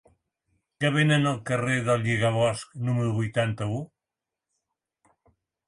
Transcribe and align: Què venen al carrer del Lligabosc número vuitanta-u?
Què 0.83 0.89
venen 0.95 1.31
al 1.31 1.37
carrer 1.49 1.75
del 1.89 2.01
Lligabosc 2.07 2.73
número 2.89 3.13
vuitanta-u? 3.21 3.81